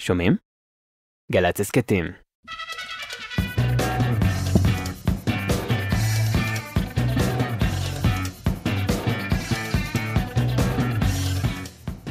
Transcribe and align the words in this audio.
שומעים? 0.00 0.36
גל"צ 1.32 1.60
הסכתים. 1.60 2.04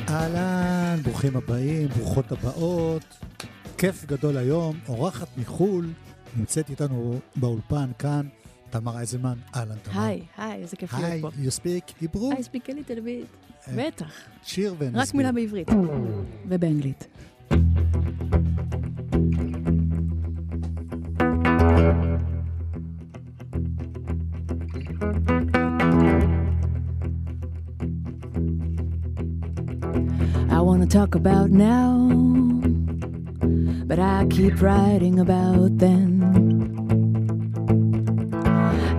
אהלן, 0.09 0.99
ברוכים 1.03 1.37
הבאים, 1.37 1.87
ברוכות 1.87 2.31
הבאות. 2.31 3.03
כיף 3.77 4.05
גדול 4.05 4.37
היום, 4.37 4.79
אורחת 4.87 5.27
מחו"ל, 5.37 5.89
נמצאת 6.37 6.69
איתנו 6.69 7.19
באולפן 7.35 7.91
כאן, 7.99 8.27
תמר 8.69 8.97
אייזלמן. 8.97 9.37
אהלן, 9.55 9.75
תמר. 9.83 10.01
היי, 10.01 10.25
היי, 10.37 10.61
איזה 10.61 10.77
כיף 10.77 10.93
להיות 10.93 11.05
היי, 11.05 11.21
פה. 11.21 11.27
you 11.27 11.51
speak 11.61 12.03
Hebrew? 12.03 12.33
היי, 12.33 12.43
ספיק 12.43 12.69
לי 12.69 12.83
תל 12.83 12.97
אביב. 12.97 13.25
אה, 13.67 13.73
בטח. 13.77 14.13
שיר 14.43 14.75
ונסביר. 14.77 15.01
רק 15.01 15.13
מילה 15.13 15.31
בעברית. 15.31 15.67
ובאנגלית. 16.45 17.07
I 30.49 30.63
want 30.63 30.81
to 30.81 30.87
talk 30.87 31.15
about 31.15 31.49
now, 31.49 32.09
but 33.85 33.99
I 33.99 34.27
keep 34.29 34.61
writing 34.61 35.19
about 35.19 35.77
then. 35.77 36.21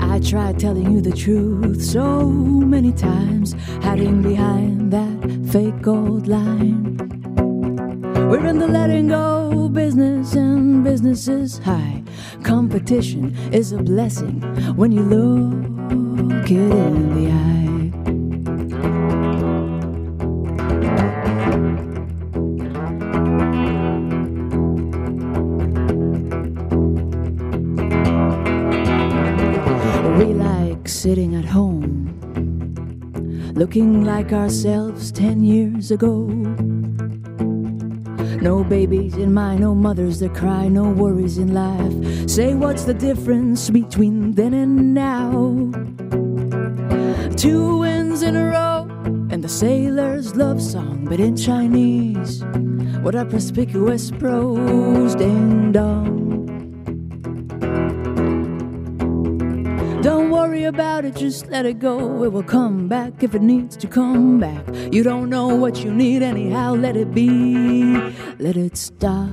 I 0.01 0.19
tried 0.21 0.59
telling 0.59 0.93
you 0.93 1.01
the 1.01 1.13
truth 1.13 1.83
so 1.83 2.27
many 2.27 2.93
times, 2.93 3.55
hiding 3.83 4.23
behind 4.23 4.93
that 4.93 5.51
fake 5.53 5.81
gold 5.83 6.27
line. 6.27 6.92
We're 8.33 8.47
in 8.47 8.59
the 8.59 8.67
letting 8.67 9.09
go 9.09 9.69
business, 9.69 10.33
and 10.33 10.83
business 10.83 11.29
is 11.29 11.59
high. 11.59 12.03
Competition 12.43 13.37
is 13.53 13.73
a 13.73 13.77
blessing 13.77 14.41
when 14.75 14.91
you 14.91 15.03
look 15.03 16.51
it 16.51 16.73
in 16.73 17.15
the 17.15 17.31
eye. 17.31 17.69
We 30.17 30.33
like 30.33 30.89
sitting 30.89 31.35
at 31.35 31.45
home, 31.45 32.17
looking 33.55 34.05
like 34.05 34.33
ourselves 34.33 35.13
ten 35.13 35.45
years 35.45 35.91
ago. 35.91 36.31
No 38.43 38.65
babies 38.65 39.15
in 39.15 39.33
my, 39.33 39.57
no 39.57 39.73
mothers 39.73 40.19
that 40.19 40.35
cry, 40.35 40.67
no 40.67 40.91
worries 40.91 41.39
in 41.39 41.55
life. 41.55 42.29
Say, 42.29 42.55
what's 42.55 42.83
the 42.83 42.93
difference 42.93 43.71
between 43.71 44.33
then 44.33 44.53
and 44.53 44.93
now? 44.93 45.31
Two 47.37 47.79
wins 47.79 48.23
in 48.23 48.35
a 48.35 48.51
row, 48.51 48.89
and 49.31 49.45
the 49.45 49.49
sailor's 49.49 50.35
love 50.35 50.61
song, 50.61 51.07
but 51.09 51.21
in 51.21 51.37
Chinese. 51.37 52.43
What 53.03 53.15
a 53.15 53.25
promiscuous 53.25 54.11
prose, 54.11 55.15
ding 55.15 55.71
dong. 55.71 56.12
About 60.75 61.05
it, 61.05 61.15
just 61.17 61.49
let 61.49 61.67
it 61.67 61.79
go. 61.79 62.25
It 62.25 62.33
will 62.33 62.43
come 62.43 62.89
back 62.89 63.23
if 63.23 63.35
it 63.35 63.43
needs 63.43 63.77
to 63.77 63.87
come 63.87 64.41
back. 64.41 64.65
You 64.91 65.03
don't 65.03 65.29
know 65.29 65.49
what 65.55 65.85
you 65.85 65.93
need, 65.93 66.23
anyhow, 66.23 66.73
let 66.75 66.97
it 66.97 67.13
be. 67.13 67.95
Let 68.39 68.57
it 68.57 68.79
stop. 68.79 69.29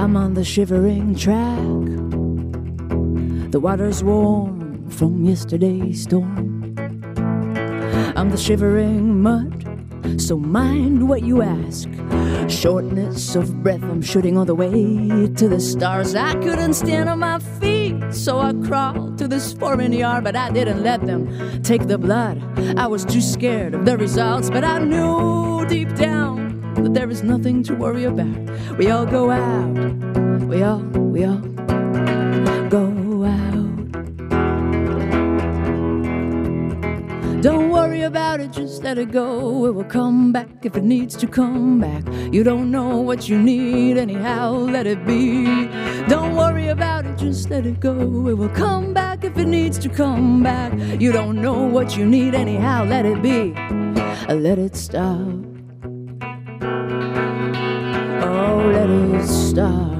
I'm 0.00 0.16
on 0.16 0.34
the 0.34 0.44
shivering 0.44 1.16
track. 1.16 1.58
The 3.50 3.58
water's 3.58 4.04
warm 4.04 4.88
from 4.88 5.24
yesterday's 5.24 6.04
storm. 6.04 6.76
I'm 8.14 8.30
the 8.30 8.38
shivering 8.38 9.20
mud, 9.20 10.20
so 10.20 10.38
mind 10.38 11.08
what 11.08 11.22
you 11.22 11.42
ask. 11.42 11.88
Shortness 12.48 13.36
of 13.36 13.62
breath, 13.62 13.82
I'm 13.82 14.02
shooting 14.02 14.36
all 14.36 14.44
the 14.44 14.54
way 14.54 14.72
to 15.34 15.48
the 15.48 15.60
stars. 15.60 16.14
I 16.14 16.34
couldn't 16.34 16.74
stand 16.74 17.08
on 17.08 17.18
my 17.20 17.38
feet, 17.38 17.94
so 18.12 18.38
I 18.40 18.52
crawled 18.52 19.18
to 19.18 19.28
this 19.28 19.52
foreign 19.52 19.92
yard, 19.92 20.24
but 20.24 20.36
I 20.36 20.50
didn't 20.50 20.82
let 20.82 21.06
them 21.06 21.62
take 21.62 21.86
the 21.86 21.98
blood. 21.98 22.42
I 22.78 22.86
was 22.86 23.04
too 23.04 23.20
scared 23.20 23.74
of 23.74 23.84
the 23.84 23.96
results, 23.96 24.50
but 24.50 24.64
I 24.64 24.78
knew 24.78 25.64
deep 25.66 25.94
down 25.94 26.74
that 26.74 26.94
there 26.94 27.10
is 27.10 27.22
nothing 27.22 27.62
to 27.64 27.74
worry 27.74 28.04
about. 28.04 28.76
We 28.78 28.90
all 28.90 29.06
go 29.06 29.30
out, 29.30 29.74
we 30.42 30.62
all, 30.62 30.80
we 30.80 31.24
all 31.24 31.40
go 32.68 32.99
worry 37.90 38.02
about 38.02 38.38
it, 38.38 38.52
just 38.52 38.84
let 38.84 38.98
it 38.98 39.10
go. 39.10 39.66
It 39.66 39.74
will 39.74 39.82
come 39.82 40.30
back 40.30 40.64
if 40.64 40.76
it 40.76 40.84
needs 40.84 41.16
to 41.16 41.26
come 41.26 41.80
back. 41.80 42.04
You 42.32 42.44
don't 42.44 42.70
know 42.70 42.98
what 42.98 43.28
you 43.28 43.36
need, 43.36 43.98
anyhow, 43.98 44.52
let 44.52 44.86
it 44.86 45.04
be. 45.04 45.66
Don't 46.06 46.36
worry 46.36 46.68
about 46.68 47.04
it, 47.04 47.18
just 47.18 47.50
let 47.50 47.66
it 47.66 47.80
go. 47.80 48.28
It 48.28 48.34
will 48.38 48.48
come 48.50 48.94
back 48.94 49.24
if 49.24 49.36
it 49.36 49.46
needs 49.46 49.76
to 49.80 49.88
come 49.88 50.40
back. 50.40 50.72
You 51.00 51.10
don't 51.10 51.42
know 51.42 51.62
what 51.66 51.96
you 51.96 52.06
need, 52.06 52.32
anyhow, 52.32 52.84
let 52.84 53.06
it 53.06 53.20
be. 53.22 53.54
Let 54.28 54.60
it 54.60 54.76
stop. 54.76 55.26
Oh, 58.22 58.70
let 58.72 58.88
it 58.88 59.26
stop. 59.26 59.99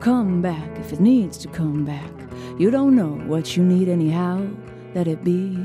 Come 0.00 0.40
back 0.40 0.78
if 0.78 0.92
it 0.92 1.00
needs 1.00 1.36
to 1.38 1.48
come 1.48 1.84
back. 1.84 2.10
You 2.58 2.70
don't 2.70 2.96
know 2.96 3.12
what 3.26 3.56
you 3.56 3.62
need, 3.62 3.88
anyhow, 3.88 4.46
let 4.94 5.06
it 5.06 5.22
be. 5.22 5.58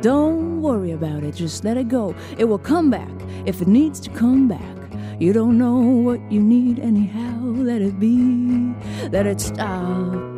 Don't 0.00 0.62
worry 0.62 0.92
about 0.92 1.24
it, 1.24 1.34
just 1.34 1.64
let 1.64 1.76
it 1.76 1.88
go. 1.88 2.14
It 2.38 2.44
will 2.44 2.58
come 2.58 2.90
back 2.90 3.10
if 3.44 3.60
it 3.60 3.68
needs 3.68 3.98
to 4.00 4.10
come 4.10 4.48
back. 4.48 4.76
You 5.20 5.32
don't 5.32 5.58
know 5.58 5.78
what 5.78 6.20
you 6.30 6.40
need, 6.40 6.78
anyhow, 6.78 7.40
let 7.42 7.82
it 7.82 7.98
be. 7.98 8.74
Let 9.10 9.26
it 9.26 9.40
stop. 9.40 10.31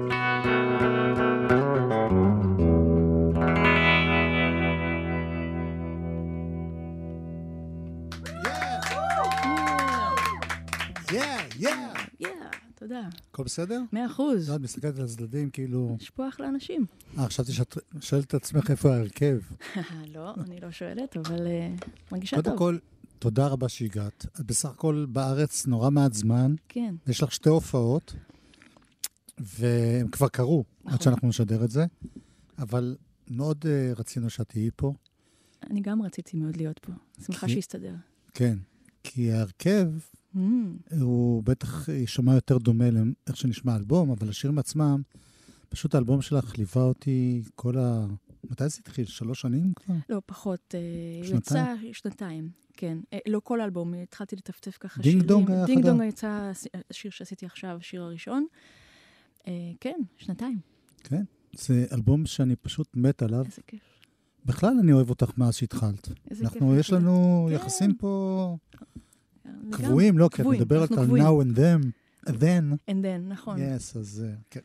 תודה. 12.95 13.09
הכל 13.31 13.43
בסדר? 13.43 13.83
מאה 13.93 14.07
אחוז. 14.07 14.51
את 14.51 14.61
מסתכלת 14.61 14.99
על 14.99 15.05
הצדדים 15.05 15.51
כאילו... 15.51 15.97
יש 16.01 16.11
פה 16.11 16.29
אחלה 16.29 16.49
אנשים. 16.49 16.87
אה, 17.19 17.27
חשבתי 17.27 17.53
שאת 17.53 17.79
שואלת 18.01 18.25
את 18.25 18.35
עצמך 18.35 18.71
איפה 18.71 18.95
ההרכב. 18.95 19.39
לא, 20.15 20.35
אני 20.35 20.61
לא 20.61 20.71
שואלת, 20.71 21.17
אבל 21.17 21.47
אה, 21.47 21.75
מרגישה 22.13 22.37
קודם 22.37 22.51
טוב. 22.51 22.59
כל, 22.59 22.79
תודה 23.19 23.47
רבה 23.47 23.69
שהגעת. 23.69 24.27
את 24.41 24.41
בסך 24.41 24.69
הכל 24.69 25.07
בארץ 25.09 25.67
נורא 25.67 25.91
מעט 25.91 26.13
זמן, 26.13 26.55
כן, 26.69 26.95
יש 27.07 27.23
לך 27.23 27.33
שתי 27.33 27.49
הופעות, 27.49 28.15
והם 29.39 30.09
כבר 30.09 30.29
קרו, 30.29 30.65
עד 30.85 30.87
נכון. 30.87 31.01
שאנחנו 31.01 31.29
נשדר 31.29 31.65
את 31.65 31.71
זה, 31.71 31.85
אבל 32.59 32.97
מאוד 33.31 33.65
uh, 33.65 33.99
רצינו 33.99 34.31
שאת 34.31 34.49
תהיי 34.49 34.71
פה. 34.77 34.93
אני 35.71 35.81
גם 35.81 36.03
רציתי 36.03 36.37
מאוד 36.37 36.57
להיות 36.57 36.79
פה. 36.79 36.93
שמחה 37.27 37.49
שהסתדר. 37.49 37.95
כן, 38.35 38.59
כי 39.03 39.33
ההרכב 39.33 39.89
ממ, 40.35 40.39
הוא 41.01 41.43
בטח 41.45 41.89
יישמע 41.89 42.35
יותר 42.35 42.59
דומה 42.59 42.91
לאיך 42.91 43.37
שנשמע 43.37 43.73
האלבום, 43.73 44.11
אבל 44.11 44.29
השירים 44.29 44.59
עצמם, 44.59 45.03
פשוט 45.69 45.95
האלבום 45.95 46.23
שלך 46.23 46.59
ליווה 46.59 46.83
אותי 46.83 47.43
כל 47.55 47.79
ה... 47.79 48.07
מתי 48.51 48.69
זה 48.69 48.79
התחיל? 48.81 49.05
שלוש 49.05 49.41
שנים 49.41 49.73
כבר? 49.77 49.95
לא, 50.09 50.23
פחות. 50.27 50.75
אה, 50.75 51.27
שנתיים? 51.27 51.65
יצא 51.65 51.93
שנתיים, 51.93 52.51
כן. 52.73 52.99
אה, 53.13 53.19
לא 53.29 53.41
כל 53.45 53.61
האלבום, 53.61 53.95
התחלתי 53.95 54.37
לטפטף 54.37 54.77
ככה 54.81 55.03
דינג 55.03 55.13
שירים. 55.13 55.27
דונג 55.27 55.51
היה 55.51 55.67
דינג 55.67 55.83
חדש? 55.85 55.91
דונג 55.91 56.09
יצא 56.09 56.53
השיר 56.91 57.11
שעשיתי 57.11 57.47
עכשיו, 57.47 57.77
השיר 57.81 58.03
הראשון. 58.03 58.47
אה, 59.49 59.53
כן, 59.81 60.01
שנתיים, 60.17 60.59
כן. 61.05 61.23
זה 61.57 61.87
אלבום 61.93 62.27
שאני 62.27 62.57
פשוט 62.57 62.97
מת 62.97 63.23
עליו. 63.23 63.45
איזה 63.45 63.63
כיף. 63.67 63.83
בכלל 64.45 64.79
אני 64.81 64.93
אוהב 64.93 65.11
אותך 65.11 65.39
מאז 65.39 65.55
שהתחלת. 65.55 66.09
איזה 66.31 66.45
כיף. 66.45 66.55
אנחנו, 66.55 66.77
יש 66.77 66.93
לנו 66.93 67.47
כן. 67.49 67.55
יחסים 67.55 67.95
פה. 67.95 68.57
קבועים, 69.71 70.19
לא? 70.19 70.29
כי 70.33 70.43
את 70.43 70.47
מדברת 70.47 70.93
על 70.93 71.07
now 71.07 71.43
and 71.45 71.57
then, 71.57 71.91
then, 72.29 72.91
And 72.91 73.05
then, 73.05 73.29
נכון. 73.29 73.59
yes, 73.59 73.99
אז 73.99 74.25
אה, 74.27 74.35
כן. 74.51 74.61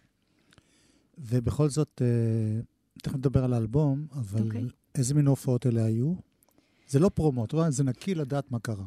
ובכל 1.17 1.69
זאת, 1.69 2.01
אה, 2.01 2.61
תכף 3.03 3.15
נדבר 3.15 3.43
על 3.43 3.53
האלבום, 3.53 4.07
אבל 4.11 4.45
אוקיי. 4.45 4.65
איזה 4.95 5.13
מין 5.13 5.27
הופעות 5.27 5.65
אלה 5.65 5.85
היו? 5.85 6.13
זה 6.87 6.99
לא 6.99 7.09
פרומו, 7.09 7.45
את 7.45 7.51
רואה? 7.51 7.71
זה 7.71 7.83
נקי 7.83 8.15
לדעת 8.15 8.51
מה 8.51 8.59
קרה. 8.59 8.85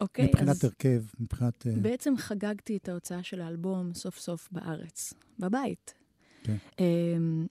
אוקיי, 0.00 0.26
מבחינת 0.26 0.48
אז 0.48 0.64
הרכב, 0.64 1.02
מבחינת... 1.20 1.66
אה, 1.66 1.72
בעצם 1.82 2.14
חגגתי 2.16 2.76
את 2.76 2.88
ההוצאה 2.88 3.22
של 3.22 3.40
האלבום 3.40 3.94
סוף 3.94 4.18
סוף 4.18 4.48
בארץ, 4.52 5.14
בבית. 5.38 5.94
כן. 6.42 6.56
אמ, 6.78 7.46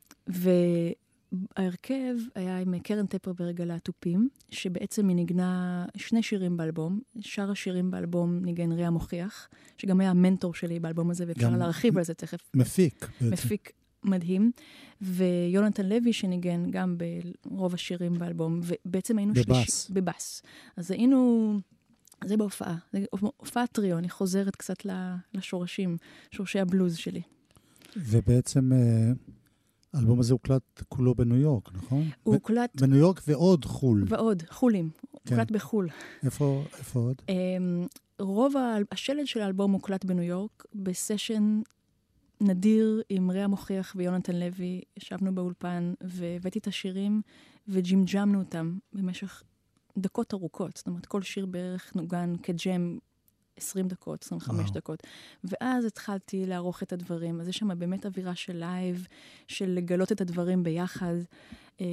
וההרכב 1.32 2.16
היה 2.36 2.58
עם 2.58 2.80
קרן 2.80 3.06
טפרברג 3.06 3.62
על 3.62 3.72
התופים, 3.72 4.30
שבעצם 4.50 5.08
היא 5.08 5.16
ניגנה 5.16 5.86
שני 5.98 6.24
שירים 6.24 6.58
באלבום. 6.58 7.00
שאר 7.20 7.52
השירים 7.52 7.92
באלבום 7.92 8.40
ניגן 8.46 8.72
ריאה 8.72 8.90
מוכיח, 8.90 9.50
שגם 9.78 10.00
היה 10.00 10.10
המנטור 10.10 10.54
שלי 10.54 10.80
באלבום 10.80 11.10
הזה, 11.10 11.26
ואפשר 11.28 11.50
להרחיב 11.50 11.98
על 11.98 12.04
זה 12.04 12.14
תכף. 12.14 12.40
מפיק, 12.54 13.10
בעצם. 13.22 13.34
מפיק 13.34 13.72
מדהים, 14.04 14.52
ויונתן 15.02 15.86
לוי 15.86 16.14
שניגן 16.14 16.72
גם 16.72 16.98
ברוב 17.46 17.74
השירים 17.74 18.14
באלבום, 18.14 18.60
ובעצם 18.64 19.18
היינו 19.18 19.34
בבאס. 19.34 19.90
בבאס. 19.90 20.42
אז 20.78 20.92
היינו, 20.92 21.60
זה 22.24 22.38
בהופעה, 22.38 22.76
זה 22.94 23.06
הופעת 23.12 23.72
טריו, 23.72 23.98
אני 23.98 24.10
חוזרת 24.10 24.56
קצת 24.56 24.78
לשורשים, 25.34 25.98
שורשי 26.32 26.60
הבלוז 26.60 26.98
שלי. 26.98 27.22
ובעצם 27.96 28.74
אה, 28.74 29.12
האלבום 29.94 30.20
הזה 30.20 30.34
הוקלט 30.34 30.84
כולו 30.90 31.16
בניו 31.16 31.38
יורק, 31.38 31.74
נכון? 31.74 32.04
הוא 32.24 32.34
ב- 32.34 32.38
הוקלט, 32.38 32.82
בניו 32.82 32.98
יורק 32.98 33.22
ועוד 33.28 33.66
חו"ל. 33.66 34.04
ועוד, 34.08 34.44
חולים, 34.50 34.90
כן. 34.90 35.10
הוקלט 35.36 35.52
בחו"ל. 35.52 35.90
איפה 36.24 36.64
איפה 36.78 37.00
עוד? 37.00 37.16
אמ, 37.30 37.86
רוב 38.20 38.54
השלד 38.92 39.28
של 39.28 39.42
האלבום 39.42 39.72
הוקלט 39.72 40.06
בניו 40.06 40.24
יורק, 40.24 40.66
בסשן 40.76 41.62
נדיר 42.42 43.02
עם 43.10 43.32
ריאה 43.32 43.48
מוכיח 43.48 43.94
ויונתן 43.96 44.36
לוי. 44.36 44.82
ישבנו 44.98 45.36
באולפן 45.36 45.94
והבאתי 46.02 46.60
את 46.60 46.68
השירים 46.68 47.22
וג'ימג'מנו 47.68 48.40
אותם 48.40 48.78
במשך 48.94 49.44
דקות 49.98 50.34
ארוכות. 50.34 50.78
זאת 50.78 50.88
אומרת, 50.88 51.06
כל 51.06 51.22
שיר 51.22 51.46
בערך 51.46 51.96
נוגן 51.96 52.34
כג'ם 52.44 52.98
20 53.60 53.88
דקות, 53.88 54.24
25 54.24 54.62
וואו. 54.62 54.74
דקות. 54.74 55.04
ואז 55.44 55.86
התחלתי 55.86 56.46
לערוך 56.46 56.84
את 56.84 56.94
הדברים. 56.94 57.42
אז 57.42 57.48
יש 57.48 57.58
שם 57.58 57.80
באמת 57.80 58.06
אווירה 58.06 58.36
של 58.36 58.58
live, 58.58 59.08
של 59.48 59.70
לגלות 59.70 60.12
את 60.12 60.22
הדברים 60.22 60.64
ביחד. 60.64 61.14
אה, 61.82 61.86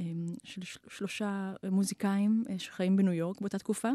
אה, 0.00 0.04
של 0.44 0.62
של- 0.62 0.80
שלושה 0.88 1.52
מוזיקאים 1.70 2.44
אה, 2.50 2.58
שחיים 2.58 2.96
בניו 2.96 3.12
יורק 3.12 3.40
באותה 3.40 3.58
תקופה. 3.58 3.88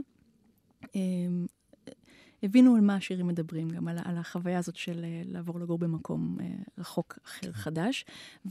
הבינו 2.44 2.76
על 2.76 2.82
מה 2.82 2.96
השירים 2.96 3.28
מדברים, 3.28 3.70
גם 3.70 3.88
על, 3.88 3.98
על 4.06 4.18
החוויה 4.18 4.60
הזאת 4.60 4.76
של 4.76 5.06
לעבור 5.26 5.60
לגור 5.60 5.78
במקום 5.78 6.38
רחוק 6.78 7.20
אחר, 7.26 7.52
חדש. 7.52 8.06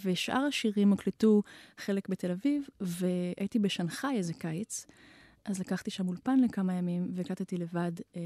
ושאר 0.04 0.40
השירים 0.48 0.90
הוקלטו 0.90 1.42
חלק 1.78 2.08
בתל 2.08 2.30
אביב, 2.30 2.66
והייתי 2.80 3.58
בשנגחאי 3.58 4.16
איזה 4.16 4.34
קיץ, 4.34 4.86
אז 5.44 5.60
לקחתי 5.60 5.90
שם 5.90 6.08
אולפן 6.08 6.40
לכמה 6.40 6.74
ימים, 6.74 7.10
והקלטתי 7.14 7.56
לבד 7.56 7.92
אה, 8.16 8.20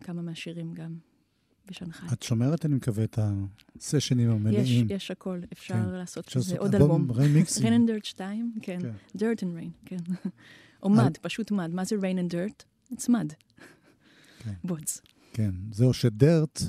כמה 0.00 0.22
מהשירים 0.22 0.74
גם 0.74 0.98
בשנגחאי. 1.66 2.08
את 2.12 2.22
שומרת, 2.22 2.66
אני 2.66 2.74
מקווה, 2.74 3.04
את 3.04 3.18
הסשנים 3.18 4.28
יש, 4.28 4.34
המלאים. 4.34 4.86
יש 4.90 5.10
הכל, 5.10 5.40
אפשר 5.52 5.74
כן. 5.74 5.88
לעשות 5.88 6.36
לעשות 6.36 6.58
עוד 6.58 6.74
אלבום. 6.74 7.12
רמיקסים. 7.12 7.66
Rain 7.66 7.76
and 7.76 7.90
Dirt 7.90 8.04
2, 8.04 8.52
כן. 8.62 8.78
כן. 8.80 9.18
Dirt 9.18 9.40
and 9.40 9.60
Rain, 9.60 9.70
כן. 9.86 9.96
או 10.82 10.90
מד, 10.90 11.16
פשוט 11.16 11.50
מד. 11.50 11.70
מה 11.74 11.84
זה 11.84 11.96
Rain 11.96 12.18
and 12.18 12.32
Dirt? 12.32 12.64
It's 12.92 13.12
מד. 13.12 13.32
כן. 14.38 14.52
בוץ, 14.64 15.00
כן, 15.32 15.50
זהו 15.72 15.92
שדרט, 15.92 16.62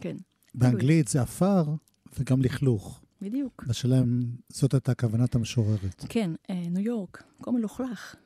כן. 0.00 0.16
באנגלית 0.54 1.08
זה 1.08 1.22
עפר 1.22 1.64
וגם 2.18 2.42
לכלוך. 2.42 3.02
בדיוק. 3.22 3.64
בשאלה 3.68 3.98
אם 3.98 4.22
זאת 4.48 4.74
הייתה 4.74 4.94
כוונת 4.94 5.34
המשוררת. 5.34 6.04
כן, 6.08 6.30
אה, 6.50 6.68
ניו 6.70 6.82
יורק, 6.82 7.24
מקום 7.40 7.56
מלוכלך. 7.56 8.16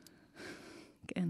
כן. 1.15 1.29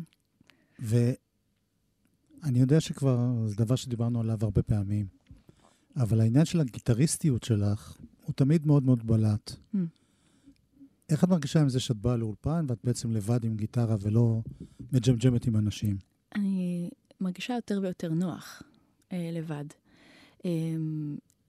ואני 0.80 2.60
יודע 2.60 2.82
שכבר, 2.82 3.48
זה 3.48 3.56
דבר 3.56 3.76
שדיברנו 3.76 4.20
עליו 4.20 4.38
הרבה 4.42 4.64
פעמים, 4.64 5.06
אבל 5.96 6.22
העניין 6.22 6.46
של 6.46 6.60
הגיטריסטיות 6.60 7.44
שלך, 7.44 7.98
הוא 8.26 8.34
תמיד 8.34 8.68
מאוד 8.68 8.84
מאוד 8.84 9.08
בלט. 9.08 9.52
Mm. 9.52 9.78
איך 11.10 11.24
את 11.24 11.30
מרגישה 11.30 11.62
עם 11.62 11.70
זה 11.70 11.80
שאת 11.80 11.98
באה 11.98 12.18
לאולפן 12.18 12.66
ואת 12.68 12.80
בעצם 12.84 13.12
לבד 13.12 13.46
עם 13.46 13.56
גיטרה 13.56 13.96
ולא 14.02 14.42
מג'מג'מת 14.92 15.48
עם 15.48 15.56
אנשים? 15.56 15.98
אני 16.36 16.90
מרגישה 17.22 17.54
יותר 17.54 17.80
ויותר 17.82 18.10
נוח 18.10 18.64
אה, 19.12 19.30
לבד. 19.34 19.66
אה, 20.46 20.50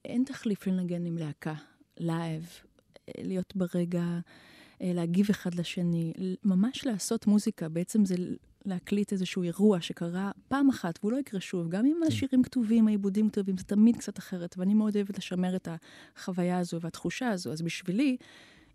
אין 0.05 0.23
תחליף 0.23 0.67
לנגן 0.67 1.05
עם 1.05 1.17
להקה, 1.17 1.53
live, 1.97 2.45
אה, 3.09 3.23
להיות 3.23 3.55
ברגע, 3.55 4.19
להגיב 4.81 5.27
אחד 5.29 5.55
לשני, 5.55 6.13
ממש 6.43 6.85
לעשות 6.85 7.27
מוזיקה. 7.27 7.69
בעצם 7.69 8.05
זה 8.05 8.15
להקליט 8.65 9.11
איזשהו 9.11 9.43
אירוע 9.43 9.81
שקרה 9.81 10.31
פעם 10.47 10.69
אחת, 10.69 10.99
והוא 11.01 11.11
לא 11.11 11.17
יקרה 11.17 11.41
שוב. 11.41 11.69
גם 11.69 11.85
אם 11.85 11.97
השירים 12.07 12.43
כתובים, 12.43 12.87
העיבודים 12.87 13.29
כתובים, 13.29 13.57
זה 13.57 13.63
תמיד 13.63 13.97
קצת 13.97 14.19
אחרת, 14.19 14.55
ואני 14.57 14.73
מאוד 14.73 14.95
אוהבת 14.95 15.17
לשמר 15.17 15.55
את 15.55 15.67
החוויה 16.15 16.59
הזו 16.59 16.81
והתחושה 16.81 17.29
הזו. 17.29 17.51
אז 17.51 17.61
בשבילי, 17.61 18.17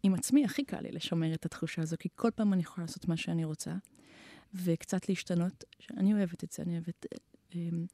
עם 0.03 0.15
עצמי 0.15 0.45
הכי 0.45 0.65
קל 0.65 0.81
לי 0.81 0.91
לשמר 0.93 1.35
את 1.35 1.47
התחושה 1.47 1.83
הזו, 1.83 1.97
כי 1.99 2.09
כל 2.17 2.31
פעם 2.35 2.53
אני 2.53 2.63
יכולה 2.63 2.85
לעשות 2.85 3.09
מה 3.09 3.17
שאני 3.17 3.45
רוצה. 3.45 3.75
וקצת 4.55 5.09
להשתנות, 5.09 5.65
שאני 5.79 6.15
אוהבת 6.15 6.45
את 6.45 6.53
זה, 6.53 6.63
אני 6.63 6.73
אוהבת... 6.73 7.07
אמ, 7.55 7.87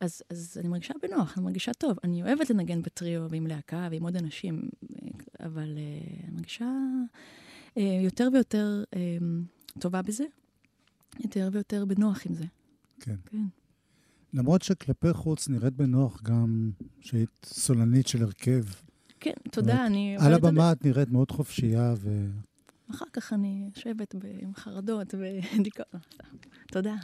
אז, 0.00 0.22
אז 0.30 0.56
אני 0.60 0.68
מרגישה 0.68 0.94
בנוח, 1.02 1.38
אני 1.38 1.44
מרגישה 1.44 1.72
טוב. 1.72 1.98
אני 2.04 2.22
אוהבת 2.22 2.50
לנגן 2.50 2.82
בטריו 2.82 3.26
ועם 3.30 3.46
להקה 3.46 3.88
ועם 3.90 4.02
עוד 4.02 4.16
אנשים, 4.16 4.68
אה, 5.02 5.03
אבל 5.44 5.78
אה, 5.78 6.24
אני 6.24 6.34
מרגישה 6.34 6.70
אה, 7.78 8.00
יותר 8.04 8.28
ויותר 8.32 8.84
אה, 8.96 9.00
טובה 9.78 10.02
בזה, 10.02 10.24
יותר 11.20 11.48
ויותר 11.52 11.84
בנוח 11.84 12.26
עם 12.26 12.34
זה. 12.34 12.44
כן. 13.00 13.16
כן. 13.26 13.44
למרות 14.34 14.62
שכלפי 14.62 15.12
חוץ 15.12 15.48
נראית 15.48 15.74
בנוח 15.74 16.22
גם 16.22 16.70
שהיית 17.00 17.46
סולנית 17.46 18.06
של 18.06 18.22
הרכב. 18.22 18.64
כן, 19.20 19.32
תודה, 19.50 19.86
אני... 19.86 20.16
על 20.20 20.32
הבמה 20.34 20.72
את 20.72 20.84
נראית 20.84 21.08
מאוד 21.08 21.30
חופשייה, 21.30 21.94
ו... 21.98 22.26
אחר 22.90 23.04
כך 23.12 23.32
אני 23.32 23.70
יושבת 23.74 24.14
עם 24.40 24.54
חרדות 24.54 25.14
ודיכאון. 25.14 26.00
תודה. 26.72 26.94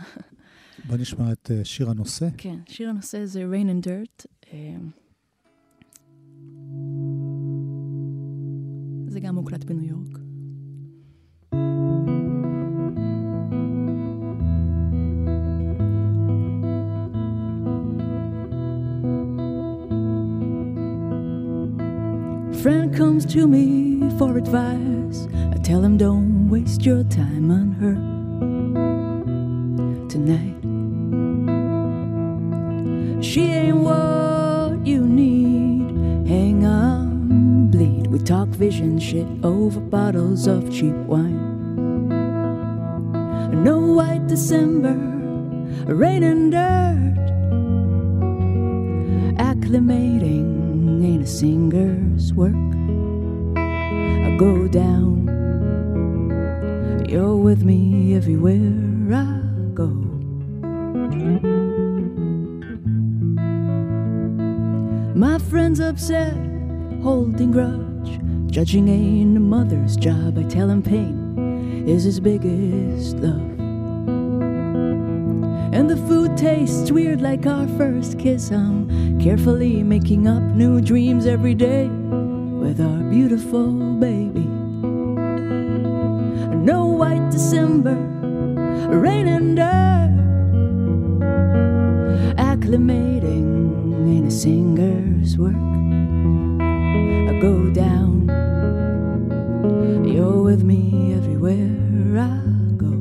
בוא 0.85 0.97
נשמע 0.97 1.33
את 1.33 1.51
אה, 1.51 1.65
שיר 1.65 1.91
הנושא. 1.91 2.29
כן, 2.37 2.59
שיר 2.69 2.89
הנושא 2.89 3.25
זה 3.25 3.45
Rain 3.53 3.67
and 3.67 3.87
Dirt. 3.87 4.27
אה, 9.50 9.50
זה 9.50 9.50
גם 9.50 9.50
מוקלט 9.50 9.64
בניו 9.64 9.86
יורק. 9.86 10.20
Friend 22.64 22.90
comes 23.02 23.24
to 23.36 23.42
me 23.56 23.68
for 24.18 24.32
advice. 24.44 25.20
I 25.56 25.58
tell 25.70 25.82
him 25.86 25.98
don't 25.98 26.50
waste 26.54 26.82
your 26.90 27.04
time 27.22 27.48
on 27.60 27.68
her 27.82 27.96
tonight. 30.14 30.60
She 33.30 33.42
ain't 33.60 33.78
what 33.86 34.09
vision 38.61 38.99
shit 38.99 39.27
over 39.43 39.81
bottles 39.81 40.47
of 40.47 40.71
cheap 40.71 40.95
wine. 41.09 41.41
No 43.65 43.79
white 43.79 44.27
December, 44.27 44.99
rain 45.87 46.23
and 46.23 46.53
dirt. 46.53 47.17
Acclimating 49.39 51.03
ain't 51.03 51.23
a 51.23 51.27
singer's 51.27 52.35
work. 52.35 52.53
I 53.57 54.37
go 54.39 54.69
down, 54.69 55.27
you're 57.09 57.37
with 57.37 57.63
me 57.65 58.15
everywhere 58.15 58.75
I 59.11 59.41
go. 59.73 59.89
My 65.15 65.39
friend's 65.39 65.81
upset, 65.81 66.37
holding 67.03 67.53
grudge 67.53 67.90
judging 68.51 68.89
ain't 68.89 69.37
a 69.37 69.41
mother's 69.41 69.97
job. 69.97 70.37
I 70.37 70.43
tell 70.43 70.69
him 70.69 70.83
pain 70.83 71.85
is 71.87 72.05
his 72.05 72.19
biggest 72.21 73.17
love. 73.17 73.59
And 75.73 75.89
the 75.89 75.97
food 76.09 76.37
tastes 76.37 76.91
weird 76.91 77.21
like 77.21 77.47
our 77.47 77.69
first 77.79 78.19
kiss. 78.19 78.51
I'm 78.51 79.21
carefully 79.21 79.85
making 79.85 80.27
up 80.27 80.43
new 80.43 80.81
dreams 80.81 81.27
every 81.27 81.55
day 81.55 81.87
with 81.87 82.81
our 82.81 83.03
beautiful 83.05 83.71
baby. 84.01 84.49
No 86.71 86.87
white 86.87 87.31
December, 87.31 87.95
rain 88.89 89.29
and 89.29 89.57
dirt. 89.57 90.11
Acclimating 92.37 94.09
ain't 94.09 94.27
a 94.27 94.31
singer's 94.31 95.39
work. 95.39 95.55
I 97.31 97.39
go 97.41 97.71
down, 97.71 98.10
with 100.51 100.65
me 100.65 101.15
everywhere 101.15 101.71
I 102.19 102.43
go. 102.77 102.93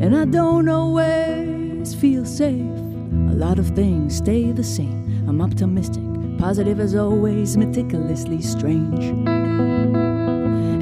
And 0.00 0.16
I 0.16 0.24
don't 0.24 0.66
always 0.70 1.94
feel 1.94 2.24
safe. 2.24 2.62
A 3.32 3.34
lot 3.34 3.58
of 3.58 3.66
things 3.76 4.16
stay 4.16 4.52
the 4.52 4.64
same. 4.64 5.26
I'm 5.28 5.42
optimistic, 5.42 6.02
positive 6.38 6.80
as 6.80 6.94
always, 6.94 7.54
meticulously 7.54 8.40
strange. 8.40 9.04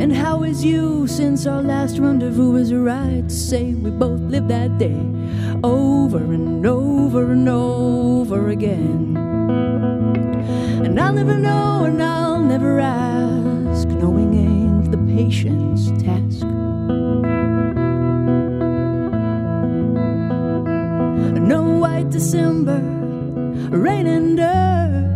And 0.01 0.13
how 0.15 0.45
is 0.45 0.65
you 0.65 1.09
since 1.09 1.49
our 1.49 1.63
last 1.63 1.99
rendezvous? 1.99 2.55
Is 2.55 2.73
right 2.73 3.29
to 3.29 3.35
say 3.35 3.75
we 3.75 3.91
both 3.91 4.21
lived 4.21 4.49
that 4.51 4.79
day 4.79 5.19
over 5.65 6.19
and 6.19 6.65
over 6.67 7.33
and 7.33 7.49
over 7.49 8.49
again? 8.49 9.17
And 10.85 10.99
I'll 11.01 11.13
never 11.13 11.37
know 11.37 11.85
and 11.85 12.03
I'll 12.03 12.41
never 12.41 12.81
ask. 12.81 13.89
Knowing 13.89 14.35
ain't 14.35 14.91
the 14.91 14.99
patient's 15.15 15.91
task. 16.03 16.47
No 21.53 21.63
white 21.79 22.11
December, 22.11 22.81
rain 23.71 24.07
and 24.07 24.37
dirt. 24.37 25.09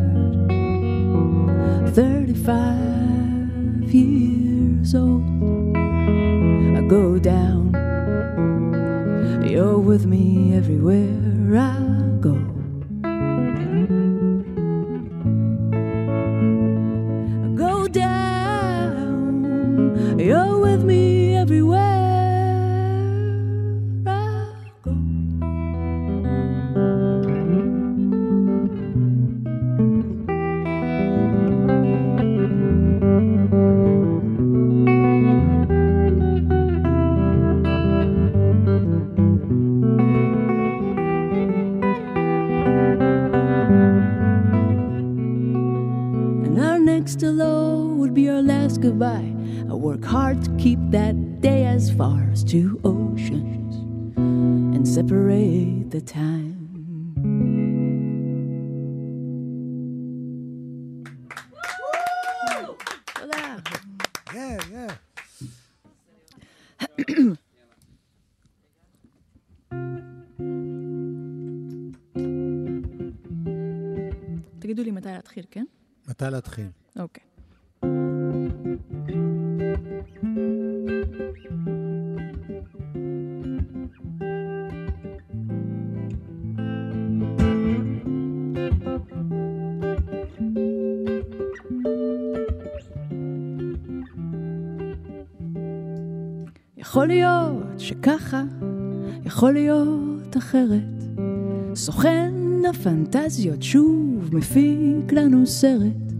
35 1.94 3.92
years 3.92 4.94
old. 4.94 5.21
With 9.92 10.06
me 10.06 10.56
everywhere 10.56 11.21
להתחיל, 75.36 75.44
כן? 75.50 75.64
מתי 76.08 76.24
להתחיל? 76.30 76.66
אוקיי. 76.98 77.24
יכול 96.76 97.06
להיות 97.06 97.80
שככה, 97.80 98.42
יכול 99.24 99.52
להיות 99.52 100.36
אחרת. 100.36 100.82
סוכן 101.74 102.41
הפנטזיות 102.64 103.62
שוב 103.62 104.30
מפיק 104.32 105.12
לנו 105.12 105.46
סרט. 105.46 106.12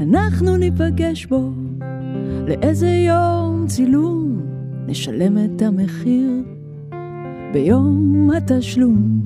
אנחנו 0.00 0.56
ניפגש 0.56 1.26
בו 1.26 1.50
לאיזה 2.48 2.88
יום 2.88 3.64
צילום, 3.66 4.40
נשלם 4.86 5.38
את 5.38 5.62
המחיר 5.62 6.30
ביום 7.52 8.30
התשלום. 8.36 9.22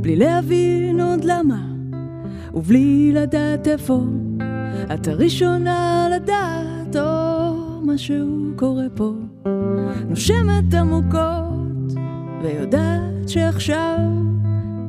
בלי 0.00 0.16
להבין 0.16 1.00
עוד 1.00 1.24
למה, 1.24 1.66
ובלי 2.54 3.12
לדעת 3.14 3.68
איפה, 3.68 4.04
את 4.94 5.08
הראשונה 5.08 6.08
לדעת, 6.16 6.96
או 6.96 7.82
משהו 7.82 8.52
קורה 8.56 8.86
פה. 8.94 9.12
נושמת 10.08 10.74
עמוקות, 10.74 11.45
ויודעת 12.46 13.28
שעכשיו 13.28 13.98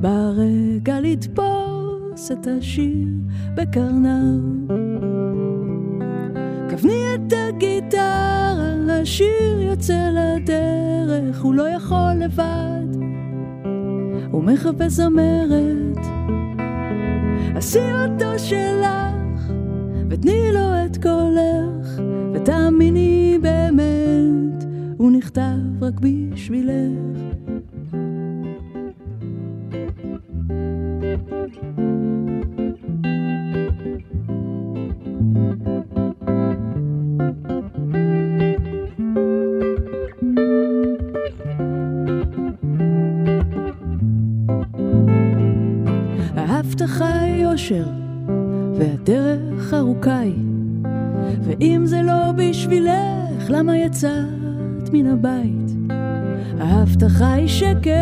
בא 0.02 0.10
הרגע 0.10 1.00
לתפוס 1.00 2.32
את 2.32 2.48
השיר 2.48 3.08
בקרנב. 3.56 4.72
כווני 6.70 7.04
את 7.16 7.34
הגיטרה, 7.34 8.64
השיר 9.02 9.62
יוצא 9.62 10.10
לדרך, 10.14 11.42
הוא 11.42 11.54
לא 11.54 11.70
יכול 11.70 12.14
לבד, 12.20 12.98
הוא 14.32 14.44
מחפש 14.44 14.92
זמרת. 14.92 15.98
עשי 17.56 17.94
אותו 18.06 18.40
שלך, 18.40 19.52
ותני 20.10 20.52
לו 20.54 20.86
את 20.86 20.98
קולך, 20.98 22.02
ותאמיני 22.34 23.40
באמת, 23.42 24.64
הוא 24.98 25.12
נכתב 25.12 25.84
רק 25.84 25.94
בשבילך. 26.00 27.27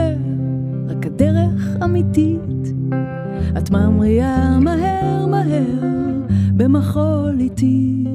שקר, 0.06 0.18
רק 0.88 1.06
הדרך 1.06 1.78
אמיתית. 1.84 2.42
את 3.58 3.72
ממריאה 3.72 4.60
מהר 4.60 5.26
מהר 5.26 5.96
במחול 6.58 7.36
איתי. 7.40 8.06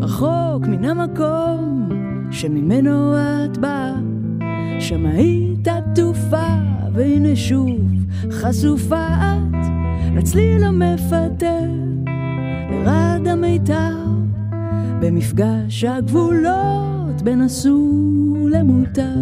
רחוק 0.00 0.66
מן 0.66 0.84
המקום 0.84 1.88
שממנו 2.30 3.14
את 3.16 3.58
באה, 3.58 3.94
שם 4.80 5.06
היית 5.06 5.68
עטופה, 5.68 6.46
והנה 6.92 7.36
שוב 7.36 7.80
חשופה 8.30 9.06
את 9.06 9.66
לצליל 10.14 10.64
המפתה, 10.64 11.58
לרד 12.70 13.28
המיתר, 13.28 13.96
במפגש 15.00 15.84
הגבולות 15.84 16.91
בין 17.24 17.42
אסור 17.42 18.48
למותר. 18.50 19.14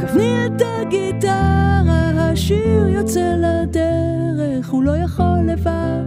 כווני 0.00 0.46
את 0.46 0.62
הגיטרה, 0.62 2.10
השיר 2.14 2.88
יוצא 2.88 3.36
לדרך, 3.36 4.70
הוא 4.70 4.84
לא 4.84 4.96
יכול 4.96 5.38
לבד, 5.46 6.04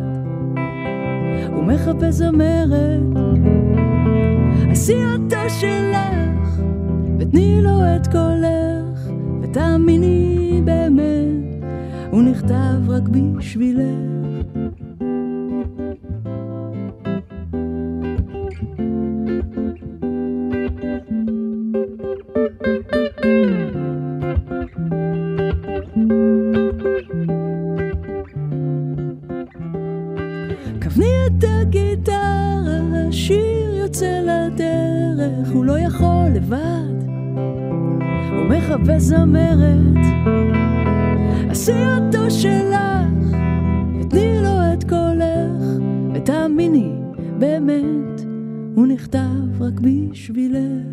הוא 1.55 1.63
מחפש 1.63 2.13
זמרת, 2.13 3.17
עשי 4.71 5.05
אותו 5.13 5.49
שלך, 5.49 6.61
ותני 7.19 7.61
לו 7.61 7.79
את 7.95 8.07
קולך, 8.07 9.11
ותאמיני 9.41 10.61
באמת, 10.65 11.65
הוא 12.11 12.21
נכתב 12.23 12.89
רק 12.89 13.03
בשבילך. 13.09 14.14
קולך, 46.25 46.35
ותאמיני, 46.35 46.91
באמת, 47.39 48.21
הוא 48.75 48.87
נכתב 48.87 49.61
רק 49.61 49.73
בשבילך. 49.79 50.85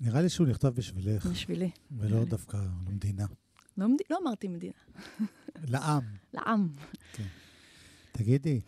נראה 0.00 0.22
לי 0.22 0.28
שהוא 0.28 0.46
נכתב 0.46 0.68
בשבילך, 0.68 1.26
בשבילי. 1.26 1.70
ולא 1.98 2.24
דווקא 2.24 2.56
למדינה. 2.88 3.26
לא, 3.78 3.86
לא 4.10 4.18
אמרתי 4.22 4.48
מדינה, 4.48 4.72
לעם. 5.68 6.02
לעם. 6.34 6.68
תגידי, 8.12 8.60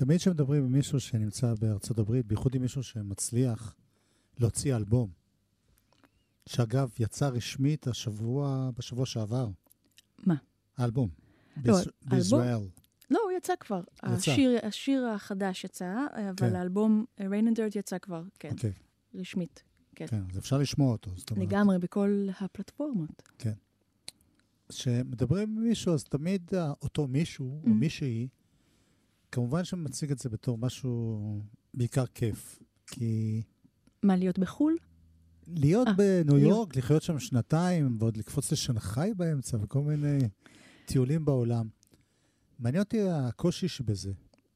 תמיד 0.00 0.18
כשמדברים 0.18 0.64
עם 0.64 0.72
מישהו 0.72 1.00
שנמצא 1.00 1.54
בארצות 1.60 1.98
הברית, 1.98 2.26
בייחוד 2.26 2.54
עם 2.54 2.62
מישהו 2.62 2.82
שמצליח 2.82 3.76
להוציא 4.38 4.76
אלבום, 4.76 5.10
שאגב, 6.46 6.90
יצא 6.98 7.28
רשמית 7.28 7.86
השבוע, 7.86 8.70
בשבוע 8.78 9.06
שעבר. 9.06 9.48
מה? 10.26 10.34
האלבום. 10.76 11.08
לא, 11.64 11.74
ביש- 11.80 11.88
בישראל. 12.10 12.58
לא, 13.10 13.18
הוא 13.24 13.32
יצא 13.38 13.52
כבר. 13.60 13.80
יצא. 13.98 14.06
השיר, 14.32 14.58
השיר 14.62 15.06
החדש 15.06 15.64
יצא, 15.64 15.94
אבל 16.14 16.34
כן. 16.36 16.54
האלבום 16.56 17.04
אה, 17.20 17.26
Rain 17.26 17.44
and 17.52 17.56
Dirt 17.56 17.78
יצא 17.78 17.98
כבר, 17.98 18.22
כן, 18.38 18.50
אוקיי, 18.50 18.72
רשמית. 19.14 19.62
כן, 19.94 20.06
אז 20.32 20.38
אפשר 20.38 20.58
לשמוע 20.58 20.92
אותו. 20.92 21.10
לגמרי, 21.36 21.78
בכל 21.78 22.26
הפלטפורמות. 22.40 23.22
כשמדברים 24.68 25.56
עם 25.58 25.64
מישהו, 25.64 25.94
אז 25.94 26.04
תמיד 26.04 26.54
ה- 26.54 26.72
אותו 26.82 27.06
מישהו, 27.06 27.60
או 27.64 27.66
Mhm. 27.66 27.74
מישהי, 27.74 28.28
כמובן 29.32 29.64
שמציג 29.64 30.10
את 30.10 30.18
זה 30.18 30.28
בתור 30.28 30.58
משהו 30.58 31.20
בעיקר 31.74 32.06
כיף. 32.06 32.58
כי 32.86 33.42
מה, 34.02 34.16
להיות 34.16 34.38
בחו"ל? 34.38 34.76
להיות 35.46 35.88
אה, 35.88 35.92
בניו 35.92 36.36
להיות. 36.36 36.50
יורק, 36.50 36.76
לחיות 36.76 37.02
שם 37.02 37.18
שנתיים, 37.18 37.96
ועוד 38.00 38.16
לקפוץ 38.16 38.52
לשנגחאי 38.52 39.14
באמצע, 39.14 39.56
וכל 39.60 39.82
מיני 39.82 40.18
טיולים 40.86 41.24
בעולם. 41.24 41.68
מעניין 42.58 42.82
אותי 42.82 42.98
הקושי 43.10 43.68
שבזה. 43.68 44.12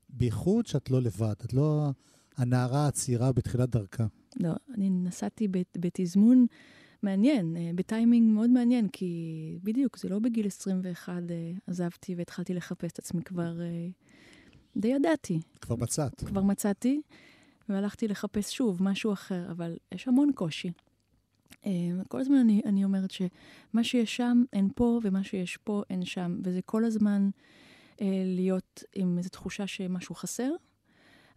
בייחוד 0.08 0.66
שאת 0.66 0.90
לא 0.90 1.02
לבד, 1.02 1.34
את 1.44 1.52
לא 1.54 1.90
הנערה 2.36 2.88
הצעירה 2.88 3.32
בתחילת 3.32 3.70
דרכה. 3.70 4.06
לא, 4.40 4.52
אני 4.74 4.90
נסעתי 4.90 5.48
בת- 5.48 5.76
בתזמון 5.80 6.46
מעניין, 7.02 7.56
אה, 7.56 7.70
בטיימינג 7.74 8.32
מאוד 8.32 8.50
מעניין, 8.50 8.88
כי 8.88 9.34
בדיוק, 9.62 9.98
זה 9.98 10.08
לא 10.08 10.18
בגיל 10.18 10.46
21 10.46 11.12
אה, 11.30 11.52
עזבתי 11.66 12.14
והתחלתי 12.14 12.54
לחפש 12.54 12.92
את 12.92 12.98
עצמי 12.98 13.22
כבר, 13.22 13.56
די 14.76 14.88
ידעתי, 14.88 15.40
כבר 15.60 15.76
מצאת. 15.76 16.24
כבר 16.24 16.42
מצאתי, 16.42 17.00
והלכתי 17.68 18.08
לחפש 18.08 18.52
שוב 18.56 18.82
משהו 18.82 19.12
אחר, 19.12 19.50
אבל 19.50 19.76
יש 19.92 20.08
המון 20.08 20.32
קושי. 20.34 20.70
אה, 21.66 21.72
כל 22.08 22.20
הזמן 22.20 22.36
אני, 22.36 22.62
אני 22.64 22.84
אומרת 22.84 23.10
שמה 23.10 23.84
שיש 23.84 24.16
שם 24.16 24.42
אין 24.52 24.68
פה, 24.74 25.00
ומה 25.02 25.24
שיש 25.24 25.56
פה 25.56 25.82
אין 25.90 26.04
שם, 26.04 26.38
וזה 26.44 26.62
כל 26.62 26.84
הזמן 26.84 27.30
אה, 28.00 28.22
להיות 28.24 28.82
עם 28.94 29.18
איזו 29.18 29.28
תחושה 29.28 29.66
שמשהו 29.66 30.14
חסר, 30.14 30.50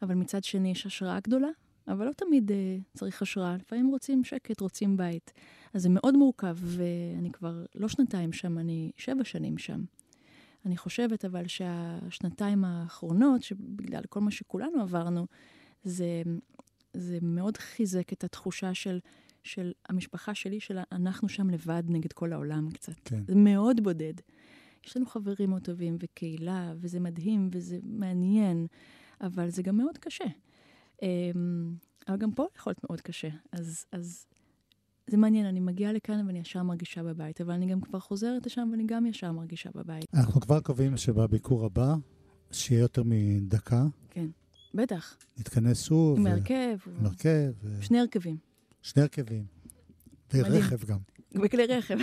אבל 0.02 0.15
מצד 0.15 0.43
שני 0.43 0.71
יש 0.71 0.86
השראה 0.86 1.19
גדולה, 1.19 1.50
אבל 1.88 2.06
לא 2.06 2.12
תמיד 2.12 2.52
אה, 2.52 2.78
צריך 2.93 3.21
השראה, 3.21 3.56
לפעמים 3.56 3.88
רוצים 3.88 4.23
שקט, 4.23 4.62
רוצים 4.62 4.97
בית. 4.97 5.34
אז 5.73 5.82
זה 5.82 5.89
מאוד 5.89 6.17
מורכב, 6.17 6.58
ואני 6.62 7.32
כבר 7.32 7.65
לא 7.76 7.88
שנתיים 7.88 8.34
שם, 8.34 8.58
אני 8.58 8.91
שבע 8.97 9.23
שנים 9.23 9.58
שם. 9.58 9.84
אני 10.65 10.78
חושבת 10.78 11.26
אבל 11.26 11.48
שהשנתיים 11.48 12.65
האחרונות, 12.65 13.43
שבגלל 13.43 14.02
כל 14.10 14.20
מה 14.20 14.32
שכולנו 14.32 14.82
עברנו, 14.82 15.28
זה, 15.84 16.22
זה 16.93 17.17
מאוד 17.22 17.58
חיזק 17.58 18.13
את 18.13 18.24
התחושה 18.24 18.74
של, 18.74 19.00
של 19.43 19.72
המשפחה 19.89 20.36
שלי, 20.36 20.60
של 20.60 20.80
אנחנו 20.91 21.30
שם 21.30 21.50
לבד 21.50 21.84
נגד 21.88 22.13
כל 22.13 22.34
העולם 22.34 22.70
קצת. 22.72 22.93
כן. 23.06 23.24
זה 23.28 23.36
מאוד 23.36 23.84
בודד. 23.84 24.13
יש 24.86 24.98
לנו 24.98 25.06
חברים 25.06 25.50
מאוד 25.50 25.63
טובים 25.63 25.98
וקהילה, 26.00 26.74
וזה 26.80 27.00
מדהים 27.00 27.50
וזה 27.52 27.80
מעניין, 27.84 28.67
אבל 29.22 29.50
זה 29.50 29.62
גם 29.62 29.78
מאוד 29.78 29.98
קשה. 29.98 30.26
אמ, 31.02 31.76
אבל 32.08 32.17
גם 32.17 32.32
פה 32.32 32.46
יכול 32.56 32.72
להיות 32.72 32.84
מאוד 32.84 33.02
קשה. 33.02 33.30
אז, 33.52 33.86
אז 33.91 34.26
זה 35.08 35.17
מעניין, 35.17 35.46
אני 35.46 35.60
מגיעה 35.60 35.93
לכאן 35.93 36.28
ואני 36.28 36.39
ישר 36.39 36.63
מרגישה 36.63 37.04
בבית, 37.04 37.41
אבל 37.41 37.54
אני 37.54 37.65
גם 37.65 37.82
כבר 37.82 38.00
חוזרת 38.00 38.46
לשם 38.46 38.67
ואני 38.72 38.84
גם 38.86 39.06
ישר 39.06 39.32
מרגישה 39.32 39.70
בבית. 39.76 40.06
אנחנו 40.13 40.41
כבר 40.41 40.60
קובעים 40.60 40.98
שבביקור 40.98 41.65
הבא, 41.65 41.96
שיהיה 42.52 42.82
יותר 42.82 43.04
מדקה, 43.06 43.86
כן, 44.10 44.28
בטח, 44.74 45.17
נתכנס 45.38 45.84
שוב. 45.84 46.17
עם 46.17 46.26
ו- 46.26 46.30
הרכב, 46.30 46.78
עם 47.00 47.06
הרכב, 47.06 47.52
ו- 47.63 47.82
שני 47.82 48.00
הרכבים, 48.00 48.38
שני 48.82 49.02
הרכבים. 49.02 49.46
ורכב 50.34 50.86
גם. 50.86 50.98
בכלי 51.36 51.65
רכב. 51.65 51.98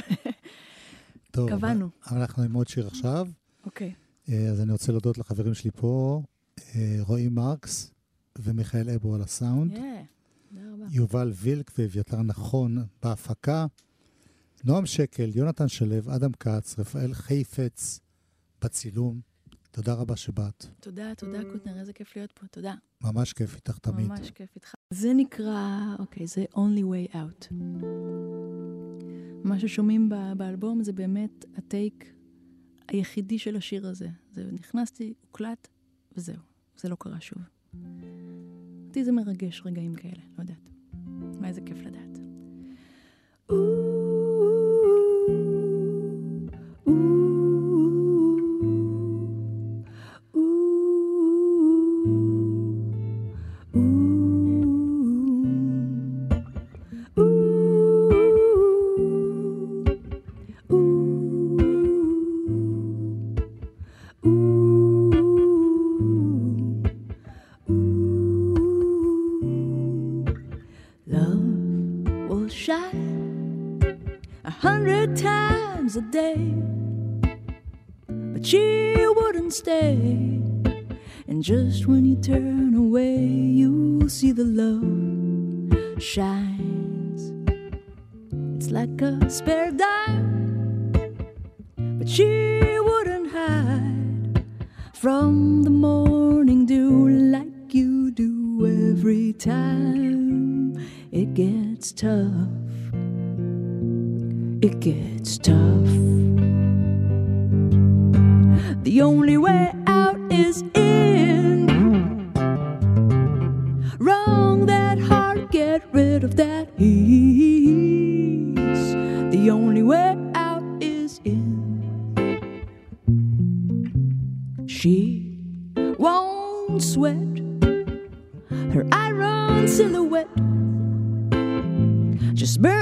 טוב, 1.31 1.51
קבענו. 1.51 1.89
אבל 2.11 2.21
אנחנו 2.21 2.43
עם 2.43 2.55
עוד 2.55 2.69
שיר 2.69 2.87
עכשיו. 2.87 3.29
אוקיי, 3.65 3.95
אה, 4.29 4.49
אז 4.49 4.61
אני 4.61 4.73
רוצה 4.73 4.93
להודות 4.93 5.19
לחברים 5.19 5.55
שלי 5.55 5.71
פה, 5.71 6.23
אה, 6.59 6.97
רועי 7.01 7.29
מרקס 7.29 7.91
ומיכאל 8.39 8.91
אבו 8.91 9.15
על 9.15 9.23
הסאונד, 9.23 9.73
yeah, 9.73 9.77
רבה. 9.77 10.03
יובל 10.91 11.33
וילק 11.35 11.71
ואביתר 11.79 12.23
נכון 12.23 12.77
בהפקה, 13.03 13.67
נועם 14.65 14.87
שקל, 14.87 15.31
יונתן 15.35 15.69
שלו, 15.69 15.97
אדם 16.17 16.33
כץ, 16.33 16.79
רפאל 16.79 17.15
חיפץ 17.15 18.01
בצילום. 18.63 19.21
תודה 19.71 19.95
רבה 19.95 20.17
שבאת. 20.17 20.67
תודה, 20.81 21.15
תודה, 21.15 21.39
קוטנר, 21.53 21.81
איזה 21.81 21.93
כיף 21.93 22.17
להיות 22.17 22.33
פה, 22.33 22.47
תודה. 22.47 22.75
ממש 23.01 23.33
כיף 23.33 23.55
איתך 23.55 23.79
תמיד. 23.79 24.09
ממש 24.09 24.31
כיף 24.31 24.55
איתך. 24.57 24.75
זה 24.91 25.13
נקרא, 25.15 25.95
אוקיי, 25.99 26.27
זה 26.27 26.45
Only 26.53 26.83
Way 26.83 27.15
Out. 27.15 27.55
מה 29.45 29.59
ששומעים 29.59 30.11
באלבום 30.37 30.83
זה 30.83 30.93
באמת 30.93 31.45
הטייק 31.57 32.13
היחידי 32.89 33.39
של 33.39 33.57
השיר 33.57 33.87
הזה. 33.87 34.09
זה 34.33 34.45
נכנסתי, 34.53 35.15
הוקלט, 35.21 35.69
וזהו. 36.17 36.37
זה 36.77 36.89
לא 36.89 36.97
קרה 37.01 37.21
שוב. 37.21 37.43
אותי 38.95 39.05
זה 39.05 39.13
מרגש 39.13 39.63
רגעים 39.67 39.95
כאלה, 39.95 40.23
לא 40.39 40.43
יודעת. 40.43 40.71
מה 41.41 41.49
איזה 41.49 41.61
כיף 41.61 41.79
לדעת. 41.83 42.19
Love 43.51 44.04
like 88.85 89.01
a 89.01 89.31
spare 89.31 89.71
dime, 89.71 90.93
but 91.99 92.07
she 92.07 92.79
wouldn't 92.81 93.31
hide 93.33 94.45
from 94.93 95.63
the 95.63 95.71
morning 95.71 96.67
dew 96.67 97.09
like 97.09 97.73
you 97.73 98.11
do 98.11 98.91
every 98.91 99.33
time 99.33 100.77
it 101.13 101.33
gets 101.33 101.93
tough. 101.93 102.51
It 104.61 104.81
gets 104.81 105.39
tough. 105.39 105.89
The 108.85 109.01
only 109.01 109.39
way 109.39 109.64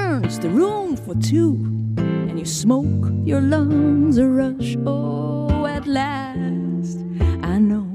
just 0.03 0.23
burns 0.23 0.39
the 0.41 0.49
room 0.49 0.97
for 0.97 1.15
two, 1.17 1.55
and 1.97 2.39
you 2.39 2.45
smoke 2.45 3.13
your 3.25 3.41
lungs 3.41 4.19
a 4.19 4.27
rush. 4.27 4.77
Oh, 4.87 5.67
at 5.67 5.87
last, 5.87 6.99
I 7.43 7.59
know 7.59 7.87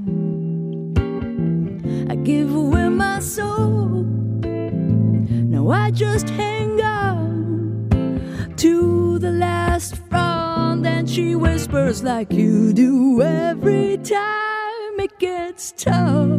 I 2.10 2.16
give 2.16 2.54
away 2.56 2.90
my 2.90 3.20
soul. 3.20 4.04
Now 4.44 5.70
I 5.70 5.92
just 5.92 6.30
hang 6.30 6.82
on 6.82 8.54
to 8.58 9.20
the 9.20 9.32
last 9.32 9.98
frond, 10.10 10.86
and 10.86 11.10
she 11.10 11.36
whispers 11.36 12.04
like 12.04 12.32
you 12.32 12.74
do 12.74 13.22
every 13.22 13.98
time 13.98 15.00
it 15.00 15.18
gets 15.20 15.72
tough. 15.72 16.30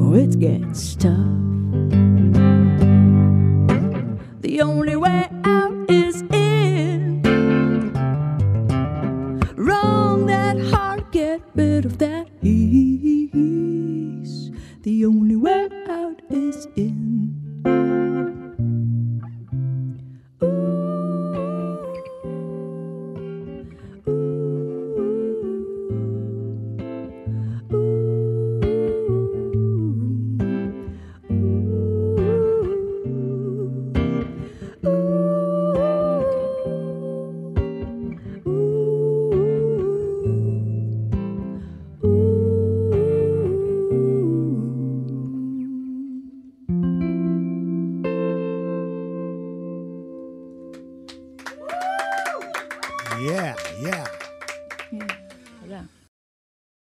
Oh, 0.00 0.14
it 0.14 0.38
gets 0.38 0.96
tough. 0.96 1.39
Out 15.88 16.20
is 16.30 16.66
in. 16.76 17.49